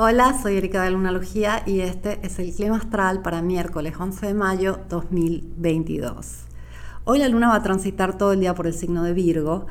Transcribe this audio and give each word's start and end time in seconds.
Hola, 0.00 0.40
soy 0.40 0.56
Erika 0.56 0.84
de 0.84 0.92
Lunalogía 0.92 1.64
y 1.66 1.80
este 1.80 2.20
es 2.24 2.38
el 2.38 2.54
clima 2.54 2.76
astral 2.76 3.20
para 3.20 3.42
miércoles 3.42 3.94
11 3.98 4.26
de 4.28 4.34
mayo 4.34 4.78
2022. 4.88 6.44
Hoy 7.02 7.18
la 7.18 7.28
luna 7.28 7.48
va 7.48 7.56
a 7.56 7.62
transitar 7.64 8.16
todo 8.16 8.32
el 8.32 8.38
día 8.38 8.54
por 8.54 8.68
el 8.68 8.74
signo 8.74 9.02
de 9.02 9.12
Virgo 9.12 9.66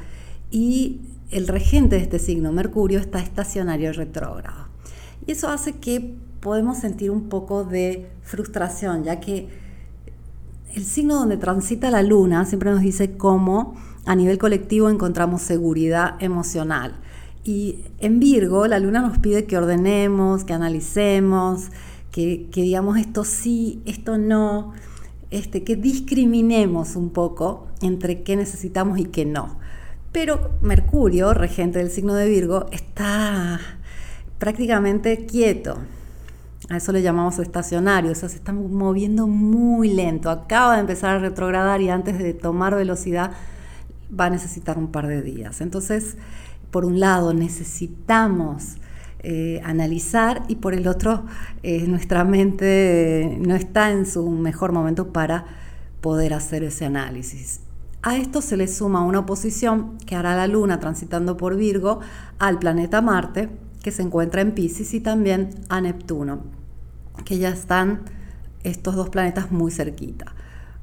y 0.51 0.99
el 1.31 1.47
regente 1.47 1.95
de 1.95 2.01
este 2.01 2.19
signo, 2.19 2.51
Mercurio, 2.51 2.99
está 2.99 3.19
estacionario 3.19 3.91
y 3.91 3.93
retrógrado. 3.93 4.67
Y 5.25 5.31
eso 5.31 5.47
hace 5.47 5.77
que 5.77 6.17
podemos 6.41 6.77
sentir 6.77 7.09
un 7.09 7.29
poco 7.29 7.63
de 7.63 8.11
frustración, 8.21 9.05
ya 9.05 9.21
que 9.21 9.47
el 10.75 10.83
signo 10.83 11.15
donde 11.15 11.37
transita 11.37 11.89
la 11.89 12.03
luna 12.03 12.43
siempre 12.43 12.69
nos 12.69 12.81
dice 12.81 13.15
cómo 13.15 13.75
a 14.05 14.13
nivel 14.13 14.37
colectivo 14.37 14.89
encontramos 14.89 15.41
seguridad 15.41 16.21
emocional 16.21 16.99
y 17.47 17.85
en 17.99 18.19
Virgo 18.19 18.67
la 18.67 18.77
luna 18.77 19.01
nos 19.01 19.19
pide 19.19 19.45
que 19.45 19.57
ordenemos, 19.57 20.43
que 20.43 20.53
analicemos, 20.53 21.69
que, 22.11 22.47
digamos 22.51 22.97
esto 22.97 23.23
sí, 23.23 23.81
esto 23.85 24.17
no, 24.17 24.73
este, 25.31 25.63
que 25.63 25.75
discriminemos 25.75 26.95
un 26.95 27.11
poco 27.11 27.67
entre 27.81 28.23
qué 28.23 28.35
necesitamos 28.35 28.99
y 28.99 29.05
qué 29.05 29.23
no. 29.23 29.59
Pero 30.11 30.51
Mercurio, 30.61 31.33
regente 31.33 31.79
del 31.79 31.91
signo 31.91 32.15
de 32.15 32.27
Virgo, 32.27 32.65
está 32.71 33.59
prácticamente 34.39 35.25
quieto. 35.25 35.77
A 36.69 36.77
eso 36.77 36.91
le 36.91 37.01
llamamos 37.01 37.39
estacionario, 37.39 38.11
o 38.11 38.15
sea, 38.15 38.27
se 38.27 38.35
está 38.35 38.51
moviendo 38.51 39.27
muy 39.27 39.93
lento. 39.93 40.29
Acaba 40.29 40.73
de 40.75 40.81
empezar 40.81 41.15
a 41.15 41.19
retrogradar 41.19 41.81
y 41.81 41.89
antes 41.89 42.17
de 42.17 42.33
tomar 42.33 42.75
velocidad 42.75 43.31
va 44.17 44.25
a 44.25 44.29
necesitar 44.29 44.77
un 44.77 44.91
par 44.91 45.07
de 45.07 45.21
días. 45.21 45.61
Entonces, 45.61 46.17
por 46.71 46.85
un 46.85 46.99
lado 46.99 47.33
necesitamos 47.33 48.77
eh, 49.19 49.61
analizar 49.63 50.43
y 50.47 50.55
por 50.55 50.73
el 50.73 50.87
otro 50.87 51.25
eh, 51.63 51.87
nuestra 51.87 52.23
mente 52.23 53.37
no 53.41 53.55
está 53.55 53.91
en 53.91 54.05
su 54.05 54.29
mejor 54.29 54.71
momento 54.71 55.11
para 55.11 55.45
poder 56.01 56.33
hacer 56.33 56.63
ese 56.63 56.85
análisis. 56.85 57.61
A 58.03 58.15
esto 58.15 58.41
se 58.41 58.55
le 58.55 58.67
suma 58.67 59.03
una 59.03 59.19
oposición 59.19 59.97
que 60.05 60.15
hará 60.15 60.35
la 60.35 60.47
Luna 60.47 60.79
transitando 60.79 61.35
por 61.35 61.57
Virgo 61.57 61.99
al 62.39 62.59
planeta 62.59 63.01
Marte, 63.01 63.49
que 63.83 63.91
se 63.91 64.03
encuentra 64.03 64.41
en 64.41 64.53
Pisces, 64.53 64.93
y 64.93 65.01
también 65.01 65.49
a 65.67 65.81
Neptuno, 65.81 66.43
que 67.25 67.37
ya 67.37 67.49
están 67.49 68.03
estos 68.63 68.95
dos 68.95 69.09
planetas 69.09 69.51
muy 69.51 69.71
cerquita. 69.71 70.36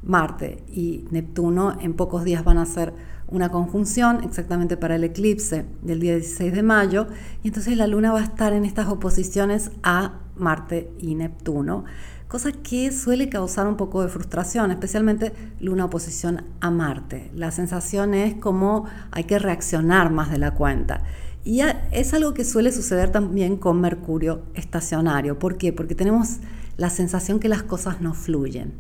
Marte 0.05 0.63
y 0.69 1.07
Neptuno 1.11 1.77
en 1.81 1.95
pocos 1.95 2.25
días 2.25 2.45
van 2.45 2.59
a 2.59 2.67
ser 2.67 2.93
una 3.27 3.49
conjunción 3.51 4.23
exactamente 4.23 4.77
para 4.77 4.97
el 4.97 5.05
eclipse 5.05 5.65
del 5.83 6.01
día 6.01 6.15
16 6.15 6.53
de 6.53 6.63
mayo 6.63 7.07
y 7.43 7.49
entonces 7.49 7.77
la 7.77 7.87
luna 7.87 8.13
va 8.13 8.21
a 8.21 8.25
estar 8.25 8.53
en 8.53 8.65
estas 8.65 8.89
oposiciones 8.89 9.71
a 9.83 10.21
Marte 10.37 10.91
y 10.99 11.15
Neptuno, 11.15 11.85
cosa 12.29 12.53
que 12.53 12.93
suele 12.93 13.29
causar 13.29 13.67
un 13.67 13.77
poco 13.77 14.03
de 14.03 14.09
frustración, 14.09 14.71
especialmente 14.71 15.33
luna 15.59 15.87
oposición 15.87 16.45
a 16.61 16.71
Marte. 16.71 17.31
La 17.35 17.51
sensación 17.51 18.15
es 18.15 18.35
como 18.35 18.85
hay 19.11 19.25
que 19.25 19.39
reaccionar 19.39 20.11
más 20.11 20.31
de 20.31 20.39
la 20.39 20.53
cuenta. 20.53 21.03
Y 21.45 21.61
es 21.93 22.15
algo 22.15 22.33
que 22.33 22.45
suele 22.45 22.73
suceder 22.73 23.11
también 23.11 23.59
con 23.59 23.81
Mercurio 23.81 24.45
estacionario. 24.55 25.39
¿Por 25.39 25.59
qué? 25.59 25.73
Porque 25.75 25.95
tenemos 25.95 26.39
la 26.79 26.89
sensación 26.89 27.39
que 27.39 27.51
las 27.51 27.63
cosas 27.63 28.01
no 28.01 28.15
fluyen 28.15 28.73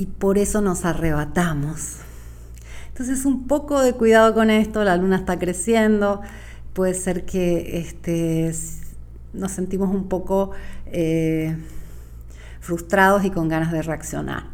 y 0.00 0.06
por 0.06 0.38
eso 0.38 0.62
nos 0.62 0.86
arrebatamos. 0.86 1.96
Entonces 2.88 3.26
un 3.26 3.46
poco 3.46 3.82
de 3.82 3.92
cuidado 3.92 4.32
con 4.32 4.48
esto, 4.48 4.82
la 4.82 4.96
luna 4.96 5.16
está 5.16 5.38
creciendo, 5.38 6.22
puede 6.72 6.94
ser 6.94 7.26
que 7.26 7.78
este, 7.78 8.50
nos 9.34 9.52
sentimos 9.52 9.94
un 9.94 10.08
poco 10.08 10.52
eh, 10.86 11.54
frustrados 12.60 13.26
y 13.26 13.30
con 13.30 13.48
ganas 13.48 13.72
de 13.72 13.82
reaccionar. 13.82 14.44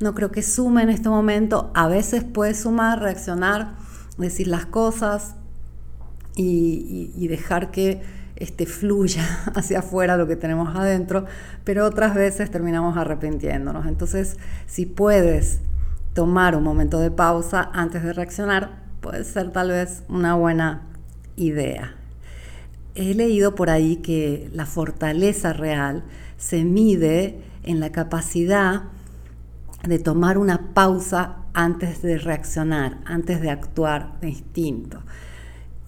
No 0.00 0.14
creo 0.14 0.30
que 0.30 0.42
sume 0.42 0.82
en 0.82 0.90
este 0.90 1.08
momento, 1.08 1.70
a 1.74 1.88
veces 1.88 2.22
puede 2.22 2.52
sumar, 2.52 3.00
reaccionar, 3.00 3.76
decir 4.18 4.48
las 4.48 4.66
cosas 4.66 5.34
y 6.36 7.26
dejar 7.28 7.70
que 7.70 8.02
este, 8.40 8.66
fluya 8.66 9.22
hacia 9.54 9.78
afuera 9.78 10.16
lo 10.16 10.26
que 10.26 10.34
tenemos 10.34 10.74
adentro, 10.74 11.26
pero 11.62 11.86
otras 11.86 12.14
veces 12.14 12.50
terminamos 12.50 12.96
arrepintiéndonos. 12.96 13.86
Entonces, 13.86 14.38
si 14.66 14.86
puedes 14.86 15.60
tomar 16.14 16.56
un 16.56 16.64
momento 16.64 16.98
de 16.98 17.10
pausa 17.10 17.70
antes 17.72 18.02
de 18.02 18.12
reaccionar, 18.12 18.80
puede 19.00 19.24
ser 19.24 19.52
tal 19.52 19.68
vez 19.68 20.02
una 20.08 20.34
buena 20.34 20.82
idea. 21.36 21.94
He 22.94 23.14
leído 23.14 23.54
por 23.54 23.70
ahí 23.70 23.96
que 23.96 24.50
la 24.52 24.66
fortaleza 24.66 25.52
real 25.52 26.02
se 26.36 26.64
mide 26.64 27.40
en 27.62 27.78
la 27.78 27.92
capacidad 27.92 28.84
de 29.86 29.98
tomar 29.98 30.38
una 30.38 30.74
pausa 30.74 31.36
antes 31.52 32.02
de 32.02 32.18
reaccionar, 32.18 32.98
antes 33.04 33.40
de 33.40 33.50
actuar 33.50 34.18
de 34.20 34.30
instinto. 34.30 35.02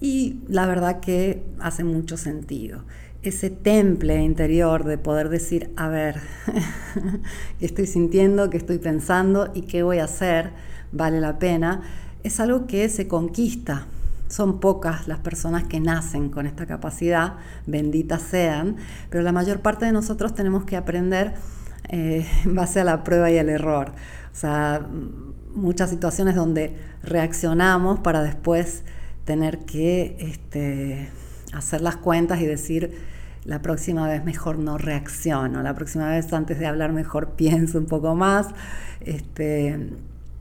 Y 0.02 0.40
la 0.48 0.66
verdad 0.66 0.98
que 0.98 1.44
hace 1.60 1.84
mucho 1.84 2.16
sentido. 2.16 2.82
Ese 3.22 3.50
temple 3.50 4.20
interior 4.20 4.82
de 4.82 4.98
poder 4.98 5.28
decir, 5.28 5.72
a 5.76 5.86
ver, 5.86 6.16
qué 7.60 7.66
estoy 7.66 7.86
sintiendo, 7.86 8.50
qué 8.50 8.56
estoy 8.56 8.78
pensando 8.78 9.52
y 9.54 9.62
qué 9.62 9.84
voy 9.84 9.98
a 9.98 10.04
hacer, 10.06 10.50
vale 10.90 11.20
la 11.20 11.38
pena, 11.38 11.82
es 12.24 12.40
algo 12.40 12.66
que 12.66 12.88
se 12.88 13.06
conquista. 13.06 13.86
Son 14.26 14.58
pocas 14.58 15.06
las 15.06 15.20
personas 15.20 15.62
que 15.68 15.78
nacen 15.78 16.30
con 16.30 16.48
esta 16.48 16.66
capacidad, 16.66 17.34
benditas 17.68 18.22
sean, 18.22 18.78
pero 19.08 19.22
la 19.22 19.30
mayor 19.30 19.60
parte 19.60 19.84
de 19.84 19.92
nosotros 19.92 20.34
tenemos 20.34 20.64
que 20.64 20.76
aprender 20.76 21.34
eh, 21.90 22.26
en 22.44 22.56
base 22.56 22.80
a 22.80 22.84
la 22.84 23.04
prueba 23.04 23.30
y 23.30 23.36
el 23.36 23.50
error. 23.50 23.92
O 24.32 24.36
sea, 24.36 24.84
muchas 25.54 25.90
situaciones 25.90 26.34
donde 26.34 26.76
reaccionamos 27.04 28.00
para 28.00 28.24
después 28.24 28.82
tener 29.24 29.60
que 29.60 30.16
este, 30.18 31.08
hacer 31.52 31.80
las 31.80 31.96
cuentas 31.96 32.40
y 32.40 32.46
decir, 32.46 32.98
la 33.44 33.60
próxima 33.60 34.06
vez 34.08 34.24
mejor 34.24 34.58
no 34.58 34.78
reacciono, 34.78 35.62
la 35.62 35.74
próxima 35.74 36.08
vez 36.08 36.32
antes 36.32 36.58
de 36.58 36.66
hablar 36.66 36.92
mejor 36.92 37.30
pienso 37.36 37.78
un 37.78 37.86
poco 37.86 38.14
más, 38.14 38.48
este, 39.00 39.90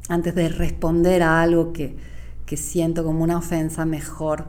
antes 0.09 0.35
de 0.35 0.49
responder 0.49 1.23
a 1.23 1.41
algo 1.41 1.73
que, 1.73 1.95
que 2.45 2.57
siento 2.57 3.03
como 3.03 3.23
una 3.23 3.37
ofensa, 3.37 3.85
mejor 3.85 4.45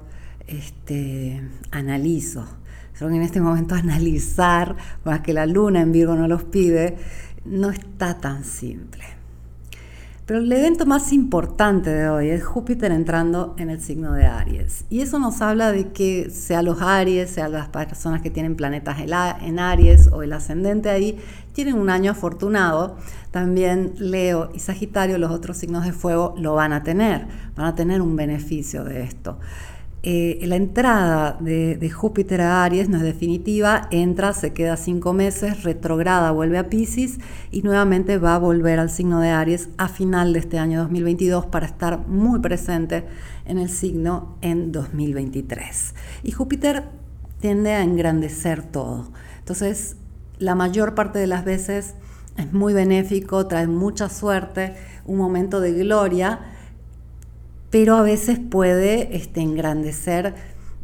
este, 0.46 1.42
analizo. 1.70 2.46
Solo 2.94 3.10
que 3.10 3.16
en 3.16 3.22
este 3.22 3.40
momento 3.40 3.74
analizar, 3.76 4.76
más 5.04 5.20
que 5.20 5.32
la 5.32 5.46
luna 5.46 5.80
en 5.80 5.92
Virgo 5.92 6.14
no 6.14 6.28
los 6.28 6.44
pide, 6.44 6.96
no 7.44 7.70
está 7.70 8.18
tan 8.18 8.44
simple. 8.44 9.04
Pero 10.24 10.38
el 10.38 10.52
evento 10.52 10.86
más 10.86 11.12
importante 11.12 11.90
de 11.90 12.08
hoy 12.08 12.28
es 12.28 12.44
Júpiter 12.44 12.92
entrando 12.92 13.56
en 13.58 13.70
el 13.70 13.80
signo 13.80 14.12
de 14.12 14.26
Aries. 14.26 14.84
Y 14.88 15.00
eso 15.00 15.18
nos 15.18 15.42
habla 15.42 15.72
de 15.72 15.90
que 15.90 16.30
sea 16.30 16.62
los 16.62 16.80
Aries, 16.80 17.28
sea 17.28 17.48
las 17.48 17.68
personas 17.70 18.22
que 18.22 18.30
tienen 18.30 18.54
planetas 18.54 18.98
en 19.00 19.58
Aries 19.58 20.06
o 20.12 20.22
el 20.22 20.32
ascendente 20.32 20.90
ahí, 20.90 21.18
tienen 21.52 21.74
un 21.74 21.90
año 21.90 22.12
afortunado. 22.12 22.96
También 23.32 23.94
Leo 23.98 24.52
y 24.54 24.60
Sagitario, 24.60 25.18
los 25.18 25.32
otros 25.32 25.56
signos 25.56 25.84
de 25.84 25.92
fuego, 25.92 26.34
lo 26.38 26.54
van 26.54 26.72
a 26.72 26.84
tener. 26.84 27.26
Van 27.56 27.66
a 27.66 27.74
tener 27.74 28.00
un 28.00 28.14
beneficio 28.14 28.84
de 28.84 29.02
esto. 29.02 29.40
Eh, 30.04 30.40
la 30.42 30.56
entrada 30.56 31.36
de, 31.38 31.90
Júpiter 31.90 32.40
a 32.40 32.64
Aries 32.64 32.88
no 32.88 32.96
es 32.96 33.04
definitiva, 33.04 33.86
entra, 33.92 34.32
se 34.32 34.52
queda 34.52 34.76
cinco 34.76 35.12
meses, 35.12 35.62
retrograda, 35.62 36.32
vuelve 36.32 36.58
a 36.58 36.68
Pisces 36.68 37.18
y 37.52 37.62
nuevamente 37.62 38.18
va 38.18 38.34
a 38.34 38.38
volver 38.38 38.80
al 38.80 38.90
signo 38.90 39.20
de 39.20 39.28
Aries 39.28 39.68
a 39.78 39.88
final 39.88 40.32
de 40.32 40.40
este 40.40 40.58
año 40.58 40.80
2022 40.80 41.46
para 41.46 41.66
estar 41.66 42.08
muy 42.08 42.40
presente 42.40 43.04
en 43.44 43.58
el 43.58 43.68
signo 43.68 44.38
en 44.40 44.72
2023. 44.72 45.94
Y 46.24 46.32
Júpiter 46.32 46.82
tiende 47.40 47.70
a 47.70 47.84
engrandecer 47.84 48.64
todo. 48.64 49.12
Entonces, 49.38 49.96
la 50.38 50.56
mayor 50.56 50.96
parte 50.96 51.20
de 51.20 51.28
las 51.28 51.44
veces 51.44 51.94
es 52.36 52.52
muy 52.52 52.72
benéfico, 52.72 53.46
trae 53.46 53.68
mucha 53.68 54.08
suerte, 54.08 54.74
un 55.06 55.18
momento 55.18 55.60
de 55.60 55.72
gloria 55.74 56.40
pero 57.72 57.96
a 57.96 58.02
veces 58.02 58.38
puede 58.38 59.16
este, 59.16 59.40
engrandecer 59.40 60.34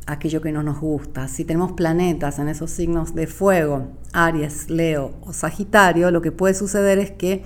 aquello 0.06 0.40
que 0.40 0.52
no 0.52 0.62
nos 0.62 0.80
gusta. 0.80 1.28
Si 1.28 1.44
tenemos 1.44 1.72
planetas 1.72 2.38
en 2.38 2.48
esos 2.48 2.70
signos 2.70 3.14
de 3.14 3.26
fuego, 3.26 3.88
Aries, 4.14 4.70
Leo 4.70 5.12
o 5.20 5.34
Sagitario, 5.34 6.10
lo 6.10 6.22
que 6.22 6.32
puede 6.32 6.54
suceder 6.54 6.98
es 6.98 7.10
que 7.10 7.44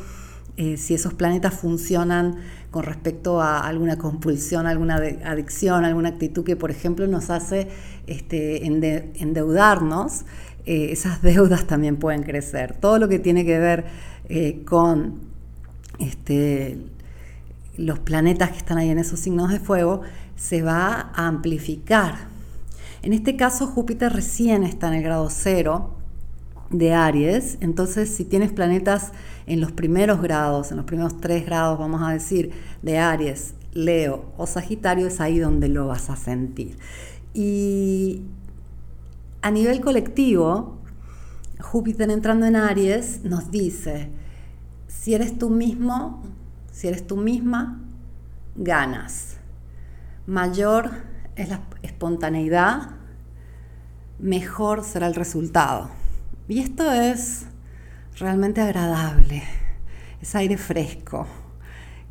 eh, 0.56 0.76
si 0.76 0.94
esos 0.94 1.14
planetas 1.14 1.54
funcionan 1.54 2.36
con 2.70 2.84
respecto 2.84 3.40
a 3.42 3.66
alguna 3.66 3.98
compulsión, 3.98 4.68
alguna 4.68 4.94
adicción, 5.24 5.84
alguna 5.84 6.10
actitud 6.10 6.44
que, 6.44 6.54
por 6.54 6.70
ejemplo, 6.70 7.08
nos 7.08 7.28
hace 7.28 7.66
este, 8.06 8.64
endeudarnos, 8.64 10.24
eh, 10.66 10.90
esas 10.92 11.20
deudas 11.22 11.66
también 11.66 11.96
pueden 11.96 12.22
crecer. 12.22 12.76
Todo 12.78 13.00
lo 13.00 13.08
que 13.08 13.18
tiene 13.18 13.44
que 13.44 13.58
ver 13.58 13.86
eh, 14.28 14.62
con 14.64 15.32
este, 15.98 16.78
los 17.76 17.98
planetas 17.98 18.50
que 18.50 18.58
están 18.58 18.78
ahí 18.78 18.90
en 18.90 18.98
esos 18.98 19.20
signos 19.20 19.50
de 19.50 19.58
fuego, 19.58 20.02
se 20.36 20.62
va 20.62 21.12
a 21.14 21.26
amplificar. 21.26 22.28
En 23.02 23.12
este 23.12 23.36
caso, 23.36 23.66
Júpiter 23.66 24.12
recién 24.12 24.62
está 24.62 24.88
en 24.88 24.94
el 24.94 25.02
grado 25.02 25.28
cero 25.30 25.96
de 26.70 26.94
Aries, 26.94 27.58
entonces 27.60 28.14
si 28.14 28.24
tienes 28.24 28.52
planetas 28.52 29.12
en 29.46 29.60
los 29.60 29.72
primeros 29.72 30.22
grados, 30.22 30.70
en 30.70 30.78
los 30.78 30.86
primeros 30.86 31.20
tres 31.20 31.44
grados, 31.44 31.78
vamos 31.78 32.02
a 32.02 32.12
decir, 32.12 32.52
de 32.82 32.98
Aries, 32.98 33.54
Leo 33.72 34.32
o 34.36 34.46
Sagitario, 34.46 35.06
es 35.06 35.20
ahí 35.20 35.38
donde 35.38 35.68
lo 35.68 35.86
vas 35.86 36.10
a 36.10 36.16
sentir. 36.16 36.78
Y 37.34 38.22
a 39.42 39.50
nivel 39.50 39.80
colectivo, 39.80 40.78
Júpiter 41.60 42.10
entrando 42.10 42.46
en 42.46 42.56
Aries 42.56 43.24
nos 43.24 43.50
dice, 43.50 44.08
si 44.86 45.14
eres 45.14 45.38
tú 45.38 45.50
mismo, 45.50 46.22
si 46.72 46.88
eres 46.88 47.06
tú 47.06 47.16
misma, 47.16 47.80
ganas. 48.56 49.36
Mayor 50.26 50.90
es 51.36 51.48
la 51.48 51.60
espontaneidad, 51.82 52.90
mejor 54.18 54.82
será 54.82 55.06
el 55.06 55.14
resultado. 55.14 55.90
Y 56.48 56.58
esto 56.58 56.90
es 56.90 57.46
realmente 58.18 58.60
agradable, 58.60 59.42
es 60.20 60.34
aire 60.34 60.56
fresco, 60.56 61.26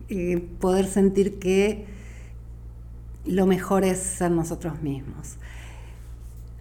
y 0.08 0.38
poder 0.38 0.86
sentir 0.86 1.40
que 1.40 1.86
lo 3.25 3.46
mejor 3.46 3.84
es 3.84 4.00
ser 4.00 4.31
nosotros 4.31 4.81
mismos. 4.81 5.38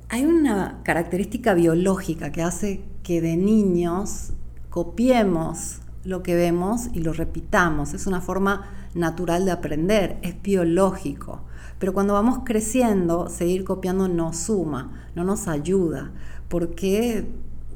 Hay 0.08 0.25
una 0.25 0.81
característica 0.82 1.55
biológica 1.55 2.32
que 2.32 2.43
hace 2.43 2.82
que 3.02 3.20
de 3.20 3.37
niños 3.37 4.32
copiemos 4.69 5.81
lo 6.05 6.23
que 6.23 6.35
vemos 6.35 6.88
y 6.93 7.00
lo 7.00 7.12
repitamos. 7.12 7.94
Es 7.94 8.06
una 8.06 8.20
forma 8.20 8.69
natural 8.94 9.44
de 9.44 9.50
aprender, 9.50 10.19
es 10.23 10.41
biológico. 10.43 11.43
Pero 11.79 11.94
cuando 11.94 12.14
vamos 12.14 12.41
creciendo, 12.44 13.29
seguir 13.29 13.64
copiando 13.64 14.08
no 14.08 14.32
suma, 14.32 15.08
no 15.14 15.25
nos 15.25 15.49
ayuda, 15.49 16.11
porque 16.49 17.26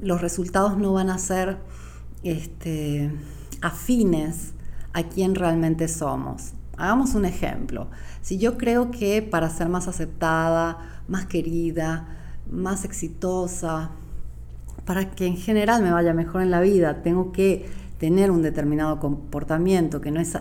los 0.03 0.21
resultados 0.21 0.76
no 0.76 0.93
van 0.93 1.11
a 1.11 1.19
ser 1.19 1.59
este, 2.23 3.11
afines 3.62 4.53
a 4.93 5.05
quien 5.05 5.35
realmente 5.35 5.88
somos. 5.88 6.53
Hagamos 6.76 7.15
un 7.15 7.25
ejemplo. 7.25 7.88
Si 8.21 8.38
yo 8.38 8.59
creo 8.59 8.91
que 8.91 9.23
para 9.23 9.49
ser 9.49 9.69
más 9.69 9.88
aceptada, 9.88 11.03
más 11.09 11.26
querida, 11.26 12.09
más 12.50 12.85
exitosa, 12.85 13.91
para 14.85 15.11
que 15.11 15.26
en 15.26 15.37
general 15.37 15.82
me 15.82 15.93
vaya 15.93 16.12
mejor 16.12 16.43
en 16.43 16.50
la 16.50 16.61
vida, 16.61 17.03
tengo 17.03 17.32
que 17.32 17.67
tener 17.99 18.31
un 18.31 18.43
determinado 18.43 18.99
comportamiento 18.99 20.00
que 20.00 20.11
no 20.11 20.20
es, 20.20 20.37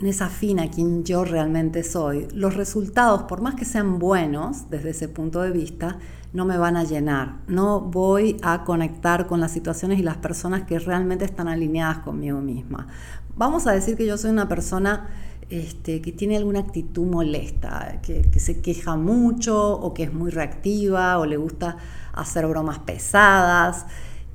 no 0.00 0.08
es 0.08 0.20
afín 0.22 0.60
a 0.60 0.70
quien 0.70 1.04
yo 1.04 1.24
realmente 1.24 1.84
soy, 1.84 2.28
los 2.32 2.54
resultados, 2.54 3.22
por 3.22 3.40
más 3.40 3.54
que 3.54 3.64
sean 3.64 3.98
buenos 3.98 4.70
desde 4.70 4.90
ese 4.90 5.08
punto 5.08 5.42
de 5.42 5.50
vista, 5.50 5.98
no 6.32 6.44
me 6.44 6.58
van 6.58 6.76
a 6.76 6.84
llenar. 6.84 7.36
No 7.46 7.80
voy 7.80 8.36
a 8.42 8.64
conectar 8.64 9.26
con 9.26 9.40
las 9.40 9.52
situaciones 9.52 10.00
y 10.00 10.02
las 10.02 10.16
personas 10.16 10.64
que 10.64 10.78
realmente 10.78 11.24
están 11.24 11.46
alineadas 11.46 11.98
conmigo 11.98 12.40
misma. 12.40 12.88
Vamos 13.36 13.66
a 13.66 13.72
decir 13.72 13.96
que 13.96 14.04
yo 14.04 14.18
soy 14.18 14.30
una 14.30 14.48
persona 14.48 15.08
este, 15.48 16.00
que 16.00 16.10
tiene 16.10 16.36
alguna 16.36 16.60
actitud 16.60 17.06
molesta, 17.06 18.00
que, 18.02 18.22
que, 18.22 18.40
se 18.40 18.60
queja 18.60 18.96
mucho 18.96 19.74
o 19.74 19.94
que 19.94 20.04
es 20.04 20.12
muy 20.12 20.30
reactiva 20.30 21.18
o 21.18 21.26
le 21.26 21.36
gusta 21.36 21.76
hacer 22.12 22.46
bromas 22.46 22.80
pesadas. 22.80 23.86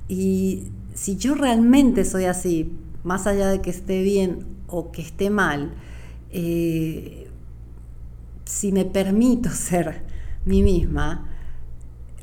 Y 0.07 0.71
si 0.99 1.15
yo 1.15 1.33
realmente 1.33 2.03
soy 2.03 2.25
así, 2.25 2.77
más 3.05 3.25
allá 3.25 3.47
de 3.47 3.61
que 3.61 3.69
esté 3.69 4.03
bien 4.03 4.45
o 4.67 4.91
que 4.91 5.01
esté 5.01 5.29
mal, 5.29 5.71
eh, 6.29 7.29
si 8.43 8.73
me 8.73 8.83
permito 8.83 9.49
ser 9.53 10.03
mí 10.43 10.61
misma, 10.61 11.25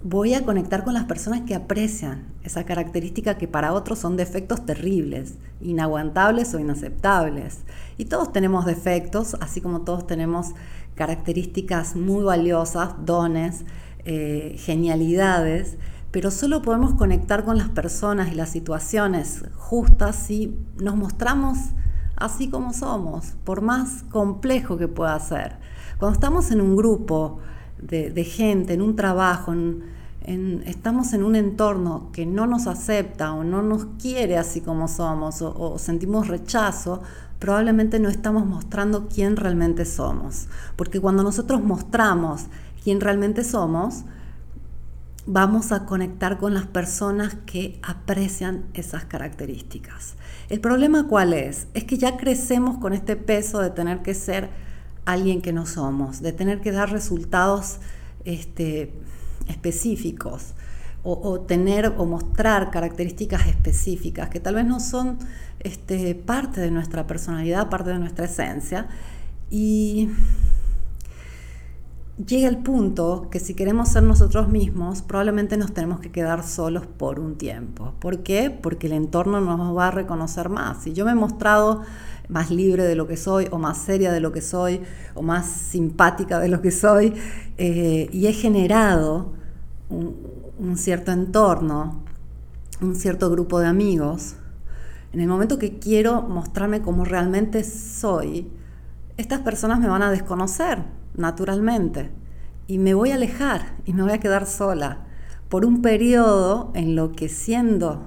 voy 0.02 0.34
a 0.34 0.44
conectar 0.44 0.84
con 0.84 0.92
las 0.92 1.04
personas 1.04 1.40
que 1.46 1.54
aprecian 1.54 2.26
esa 2.42 2.64
característica 2.64 3.38
que 3.38 3.48
para 3.48 3.72
otros 3.72 3.98
son 3.98 4.18
defectos 4.18 4.66
terribles, 4.66 5.36
inaguantables 5.62 6.52
o 6.52 6.58
inaceptables. 6.58 7.60
Y 7.96 8.04
todos 8.04 8.30
tenemos 8.30 8.66
defectos, 8.66 9.38
así 9.40 9.62
como 9.62 9.80
todos 9.80 10.06
tenemos 10.06 10.48
características 10.96 11.96
muy 11.96 12.24
valiosas, 12.24 12.94
dones, 13.06 13.64
eh, 14.04 14.54
genialidades 14.58 15.78
pero 16.10 16.30
solo 16.30 16.62
podemos 16.62 16.94
conectar 16.94 17.44
con 17.44 17.58
las 17.58 17.68
personas 17.68 18.32
y 18.32 18.34
las 18.34 18.50
situaciones 18.50 19.44
justas 19.56 20.16
si 20.16 20.56
nos 20.76 20.96
mostramos 20.96 21.58
así 22.16 22.48
como 22.48 22.72
somos, 22.72 23.34
por 23.44 23.60
más 23.60 24.02
complejo 24.10 24.78
que 24.78 24.88
pueda 24.88 25.18
ser. 25.20 25.58
Cuando 25.98 26.14
estamos 26.14 26.50
en 26.50 26.60
un 26.60 26.76
grupo 26.76 27.40
de, 27.78 28.24
gente, 28.24 28.74
en 28.74 28.82
un 28.82 28.96
trabajo, 28.96 29.54
estamos 30.64 31.12
en 31.12 31.22
un 31.22 31.36
entorno 31.36 32.10
que 32.12 32.24
no 32.24 32.46
nos 32.46 32.66
acepta 32.66 33.32
o 33.32 33.44
no 33.44 33.62
nos 33.62 33.86
quiere 34.00 34.38
así 34.38 34.60
como 34.60 34.88
somos 34.88 35.42
o 35.42 35.78
sentimos 35.78 36.28
rechazo, 36.28 37.02
probablemente 37.38 37.98
no 37.98 38.08
estamos 38.08 38.46
mostrando 38.46 39.08
quién 39.08 39.36
realmente 39.36 39.84
somos. 39.84 40.48
Porque 40.76 41.00
cuando 41.00 41.22
nosotros 41.22 41.62
mostramos 41.62 42.46
quién 42.82 43.00
realmente 43.00 43.44
somos, 43.44 44.04
vamos 45.26 45.72
a 45.72 45.86
conectar 45.86 46.38
con 46.38 46.54
las 46.54 46.66
personas 46.66 47.36
que 47.46 47.80
aprecian 47.82 48.66
esas 48.74 49.04
características. 49.04 50.14
El 50.48 50.60
problema 50.60 51.08
cuál 51.08 51.32
es? 51.32 51.66
Es 51.74 51.84
que 51.84 51.98
ya 51.98 52.16
crecemos 52.16 52.78
con 52.78 52.92
este 52.92 53.16
peso 53.16 53.60
de 53.60 53.70
tener 53.70 54.02
que 54.02 54.14
ser 54.14 54.48
alguien 55.04 55.42
que 55.42 55.52
no 55.52 55.66
somos, 55.66 56.22
de 56.22 56.32
tener 56.32 56.60
que 56.60 56.70
dar 56.70 56.90
resultados 56.90 57.78
este, 58.24 58.92
específicos 59.48 60.54
o, 61.08 61.38
tener 61.40 61.94
o 61.98 62.04
mostrar 62.04 62.72
características 62.72 63.46
específicas 63.46 64.28
que 64.28 64.40
tal 64.40 64.56
vez 64.56 64.66
no 64.66 64.80
son 64.80 65.18
este, 65.60 66.16
parte 66.16 66.60
de 66.60 66.72
nuestra 66.72 67.06
personalidad, 67.06 67.68
parte 67.68 67.90
de 67.90 68.00
nuestra 68.00 68.24
esencia. 68.24 68.88
Y 69.48 70.08
llega 72.24 72.48
el 72.48 72.58
punto 72.58 73.28
que 73.30 73.40
si 73.40 73.54
queremos 73.54 73.90
ser 73.90 74.02
nosotros 74.02 74.48
mismos, 74.48 75.02
probablemente 75.02 75.56
nos 75.56 75.72
tenemos 75.74 76.00
que 76.00 76.10
quedar 76.10 76.44
solos 76.44 76.86
por 76.86 77.20
un 77.20 77.36
tiempo. 77.36 77.94
¿Por 78.00 78.22
qué? 78.22 78.50
Porque 78.50 78.86
el 78.86 78.94
entorno 78.94 79.40
no 79.40 79.56
nos 79.56 79.76
va 79.76 79.88
a 79.88 79.90
reconocer 79.90 80.48
más. 80.48 80.82
Si 80.82 80.92
yo 80.92 81.04
me 81.04 81.12
he 81.12 81.14
mostrado 81.14 81.82
más 82.28 82.50
libre 82.50 82.84
de 82.84 82.96
lo 82.96 83.06
que 83.06 83.16
soy, 83.16 83.48
o 83.50 83.58
más 83.58 83.78
seria 83.78 84.12
de 84.12 84.20
lo 84.20 84.32
que 84.32 84.40
soy, 84.40 84.80
o 85.14 85.22
más 85.22 85.46
simpática 85.46 86.40
de 86.40 86.48
lo 86.48 86.62
que 86.62 86.70
soy, 86.70 87.12
eh, 87.58 88.08
y 88.12 88.26
he 88.26 88.32
generado 88.32 89.32
un 89.88 90.76
cierto 90.76 91.12
entorno, 91.12 92.02
un 92.80 92.96
cierto 92.96 93.30
grupo 93.30 93.60
de 93.60 93.66
amigos, 93.66 94.36
en 95.12 95.20
el 95.20 95.28
momento 95.28 95.58
que 95.58 95.78
quiero 95.78 96.22
mostrarme 96.22 96.82
como 96.82 97.04
realmente 97.04 97.62
soy, 97.62 98.50
estas 99.16 99.40
personas 99.40 99.80
me 99.80 99.88
van 99.88 100.02
a 100.02 100.10
desconocer 100.10 100.95
naturalmente. 101.16 102.10
Y 102.66 102.78
me 102.78 102.94
voy 102.94 103.10
a 103.10 103.14
alejar 103.14 103.76
y 103.84 103.92
me 103.92 104.02
voy 104.02 104.12
a 104.12 104.20
quedar 104.20 104.46
sola 104.46 105.04
por 105.48 105.64
un 105.64 105.82
periodo 105.82 106.72
enloqueciendo 106.74 108.02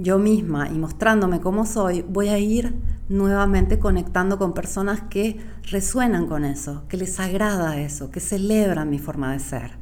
yo 0.00 0.18
misma 0.18 0.68
y 0.70 0.78
mostrándome 0.78 1.40
cómo 1.40 1.66
soy, 1.66 2.02
voy 2.02 2.28
a 2.28 2.38
ir 2.38 2.74
nuevamente 3.08 3.78
conectando 3.78 4.38
con 4.38 4.54
personas 4.54 5.02
que 5.02 5.38
resuenan 5.70 6.26
con 6.26 6.44
eso, 6.44 6.84
que 6.88 6.96
les 6.96 7.20
agrada 7.20 7.78
eso, 7.78 8.10
que 8.10 8.20
celebran 8.20 8.88
mi 8.88 8.98
forma 8.98 9.32
de 9.32 9.40
ser. 9.40 9.72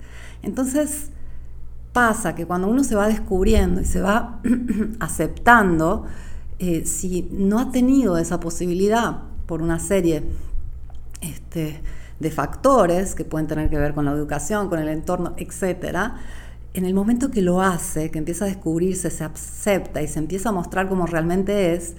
Entonces 0.43 1.11
pasa 1.93 2.35
que 2.35 2.47
cuando 2.47 2.69
uno 2.69 2.83
se 2.83 2.97
va 2.97 3.07
descubriendo 3.07 3.81
y 3.81 3.85
se 3.85 4.01
va 4.01 4.41
aceptando, 5.01 6.07
eh, 6.59 6.85
si 6.85 7.29
no 7.31 7.61
ha 7.61 7.71
tenido 7.71 8.19
esa 8.19 8.41
posibilidad 8.41 9.23
por 9.47 9.63
una 9.63 9.79
serie 9.79 10.25
este, 11.21 11.81
de 12.21 12.31
factores 12.31 13.15
que 13.15 13.25
pueden 13.25 13.47
tener 13.47 13.71
que 13.71 13.79
ver 13.79 13.95
con 13.95 14.05
la 14.05 14.13
educación, 14.13 14.69
con 14.69 14.79
el 14.79 14.89
entorno, 14.89 15.35
etc., 15.37 16.13
en 16.75 16.85
el 16.85 16.95
momento 16.95 17.31
que 17.31 17.43
lo 17.43 17.61
hace, 17.63 18.11
que 18.11 18.19
empieza 18.19 18.45
a 18.45 18.49
descubrirse, 18.49 19.11
se 19.11 19.25
acepta 19.25 20.03
y 20.03 20.07
se 20.07 20.19
empieza 20.19 20.51
a 20.51 20.53
mostrar 20.53 20.89
como 20.89 21.07
realmente 21.07 21.75
es, 21.75 21.95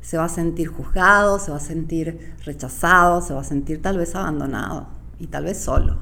se 0.00 0.16
va 0.16 0.24
a 0.24 0.28
sentir 0.28 0.68
juzgado, 0.68 1.38
se 1.38 1.50
va 1.50 1.58
a 1.58 1.60
sentir 1.60 2.34
rechazado, 2.44 3.20
se 3.20 3.34
va 3.34 3.42
a 3.42 3.44
sentir 3.44 3.82
tal 3.82 3.98
vez 3.98 4.14
abandonado 4.14 4.88
y 5.18 5.26
tal 5.26 5.44
vez 5.44 5.58
solo. 5.58 5.98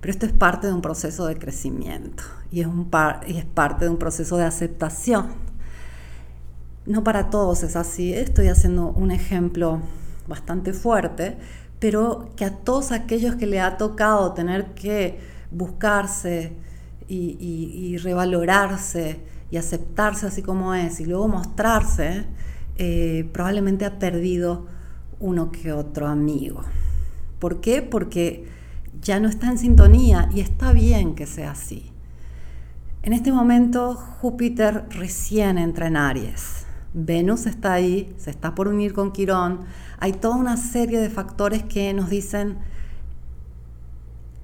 Pero 0.00 0.12
esto 0.12 0.26
es 0.26 0.32
parte 0.32 0.66
de 0.66 0.72
un 0.72 0.80
proceso 0.80 1.26
de 1.26 1.36
crecimiento 1.38 2.22
y 2.50 2.62
es, 2.62 2.66
un 2.66 2.90
y 3.26 3.36
es 3.36 3.44
parte 3.44 3.84
de 3.84 3.90
un 3.90 3.98
proceso 3.98 4.36
de 4.36 4.44
aceptación. 4.44 5.26
No 6.86 7.04
para 7.04 7.30
todos 7.30 7.62
es 7.62 7.76
así. 7.76 8.14
Estoy 8.14 8.48
haciendo 8.48 8.88
un 8.88 9.10
ejemplo 9.10 9.80
bastante 10.30 10.72
fuerte, 10.72 11.36
pero 11.78 12.30
que 12.36 12.46
a 12.46 12.56
todos 12.56 12.92
aquellos 12.92 13.34
que 13.34 13.46
le 13.46 13.60
ha 13.60 13.76
tocado 13.76 14.32
tener 14.32 14.72
que 14.74 15.18
buscarse 15.50 16.56
y, 17.08 17.96
revalorarse 17.98 19.20
y 19.50 19.56
aceptarse 19.56 20.26
así 20.26 20.42
como 20.42 20.74
es 20.74 21.00
y 21.00 21.06
luego 21.06 21.26
mostrarse, 21.26 22.24
eh, 22.76 23.28
probablemente 23.32 23.84
ha 23.84 23.98
perdido 23.98 24.66
uno 25.18 25.50
que 25.50 25.72
otro 25.72 26.06
amigo. 26.06 26.62
¿Por 27.40 27.60
qué? 27.60 27.82
Porque 27.82 28.46
ya 29.02 29.18
no 29.18 29.28
está 29.28 29.50
en 29.50 29.58
sintonía 29.58 30.28
y 30.32 30.40
está 30.40 30.72
bien 30.72 31.14
que 31.14 31.26
sea 31.26 31.50
así. 31.50 31.90
En 33.02 33.12
este 33.12 33.32
momento 33.32 33.94
Júpiter 33.94 34.84
recién 34.90 35.58
entra 35.58 35.88
en 35.88 35.96
Aries. 35.96 36.66
Venus 36.92 37.46
está 37.46 37.72
ahí, 37.72 38.14
se 38.18 38.30
está 38.30 38.54
por 38.54 38.68
unir 38.68 38.92
con 38.92 39.12
Quirón. 39.12 39.60
Hay 39.98 40.12
toda 40.12 40.36
una 40.36 40.56
serie 40.56 40.98
de 40.98 41.10
factores 41.10 41.62
que 41.62 41.92
nos 41.94 42.10
dicen, 42.10 42.58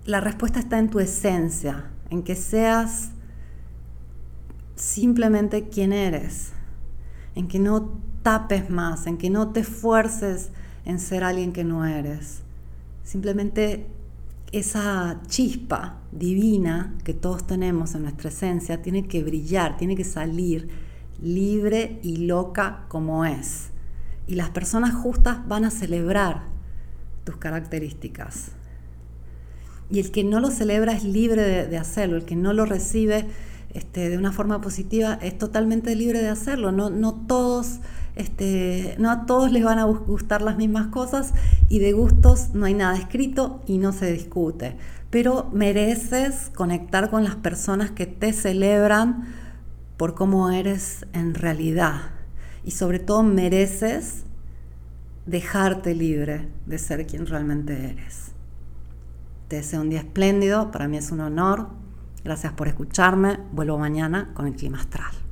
la 0.04 0.20
respuesta 0.20 0.60
está 0.60 0.78
en 0.78 0.88
tu 0.88 1.00
esencia, 1.00 1.90
en 2.10 2.22
que 2.22 2.36
seas 2.36 3.10
simplemente 4.76 5.68
quien 5.68 5.92
eres, 5.92 6.52
en 7.34 7.48
que 7.48 7.58
no 7.58 7.98
tapes 8.22 8.70
más, 8.70 9.06
en 9.06 9.18
que 9.18 9.30
no 9.30 9.48
te 9.52 9.60
esfuerces 9.60 10.50
en 10.84 11.00
ser 11.00 11.24
alguien 11.24 11.52
que 11.52 11.64
no 11.64 11.84
eres. 11.84 12.42
Simplemente 13.02 13.86
esa 14.52 15.20
chispa 15.26 15.98
divina 16.12 16.94
que 17.02 17.14
todos 17.14 17.46
tenemos 17.46 17.94
en 17.94 18.02
nuestra 18.02 18.28
esencia 18.28 18.82
tiene 18.82 19.08
que 19.08 19.24
brillar, 19.24 19.76
tiene 19.76 19.96
que 19.96 20.04
salir 20.04 20.85
libre 21.22 21.98
y 22.02 22.16
loca 22.26 22.84
como 22.88 23.24
es. 23.24 23.70
Y 24.26 24.34
las 24.34 24.50
personas 24.50 24.94
justas 24.94 25.46
van 25.48 25.64
a 25.64 25.70
celebrar 25.70 26.44
tus 27.24 27.36
características. 27.36 28.52
Y 29.90 30.00
el 30.00 30.10
que 30.10 30.24
no 30.24 30.40
lo 30.40 30.50
celebra 30.50 30.92
es 30.92 31.04
libre 31.04 31.66
de, 31.66 31.78
hacerlo, 31.78 32.16
el 32.16 32.24
que 32.24 32.36
no 32.36 32.52
lo 32.52 32.66
recibe 32.66 33.26
este, 33.72 34.08
de 34.08 34.18
una 34.18 34.32
forma 34.32 34.60
positiva 34.60 35.18
es 35.22 35.38
totalmente 35.38 35.94
libre 35.94 36.20
de 36.20 36.28
hacerlo. 36.28 36.72
No, 36.72 36.90
no 36.90 37.14
todos 37.14 37.80
este, 38.16 38.96
no 38.98 39.10
a 39.10 39.26
todos 39.26 39.52
les 39.52 39.62
van 39.62 39.78
a 39.78 39.84
gustar 39.84 40.40
las 40.40 40.56
mismas 40.56 40.86
cosas 40.86 41.34
y 41.68 41.80
de 41.80 41.92
gustos 41.92 42.54
no 42.54 42.64
hay 42.64 42.72
nada 42.72 42.96
escrito 42.96 43.62
y 43.66 43.76
no 43.76 43.92
se 43.92 44.10
discute. 44.10 44.76
Pero 45.10 45.50
mereces 45.52 46.50
conectar 46.54 47.10
con 47.10 47.24
las 47.24 47.36
personas 47.36 47.90
que 47.90 48.06
te 48.06 48.32
celebran 48.32 49.26
por 49.96 50.14
cómo 50.14 50.50
eres 50.50 51.06
en 51.12 51.34
realidad. 51.34 52.10
Y 52.64 52.72
sobre 52.72 52.98
todo 52.98 53.22
mereces 53.22 54.24
dejarte 55.26 55.94
libre 55.94 56.48
de 56.66 56.78
ser 56.78 57.06
quien 57.06 57.26
realmente 57.26 57.90
eres. 57.90 58.32
Te 59.48 59.56
deseo 59.56 59.80
un 59.80 59.90
día 59.90 60.00
espléndido, 60.00 60.70
para 60.70 60.88
mí 60.88 60.96
es 60.96 61.10
un 61.12 61.20
honor. 61.20 61.68
Gracias 62.24 62.52
por 62.52 62.66
escucharme. 62.66 63.38
Vuelvo 63.52 63.78
mañana 63.78 64.32
con 64.34 64.46
el 64.46 64.54
clima 64.54 64.78
astral. 64.78 65.25